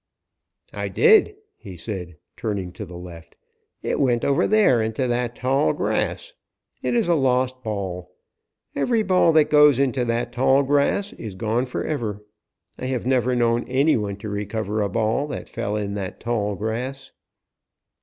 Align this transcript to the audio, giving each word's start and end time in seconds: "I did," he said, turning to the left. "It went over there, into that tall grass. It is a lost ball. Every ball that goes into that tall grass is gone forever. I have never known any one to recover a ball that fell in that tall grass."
"I 0.73 0.87
did," 0.87 1.35
he 1.57 1.77
said, 1.77 2.17
turning 2.35 2.71
to 2.71 2.85
the 2.85 2.97
left. 2.97 3.37
"It 3.83 3.99
went 3.99 4.25
over 4.25 4.47
there, 4.47 4.81
into 4.81 5.05
that 5.07 5.35
tall 5.35 5.73
grass. 5.73 6.33
It 6.81 6.95
is 6.95 7.07
a 7.07 7.13
lost 7.13 7.61
ball. 7.61 8.11
Every 8.75 9.03
ball 9.03 9.31
that 9.33 9.51
goes 9.51 9.77
into 9.77 10.03
that 10.05 10.31
tall 10.31 10.63
grass 10.63 11.13
is 11.13 11.35
gone 11.35 11.67
forever. 11.67 12.23
I 12.79 12.85
have 12.85 13.05
never 13.05 13.35
known 13.35 13.63
any 13.65 13.95
one 13.95 14.15
to 14.15 14.29
recover 14.29 14.81
a 14.81 14.89
ball 14.89 15.27
that 15.27 15.47
fell 15.47 15.75
in 15.75 15.93
that 15.93 16.19
tall 16.19 16.55
grass." 16.55 17.11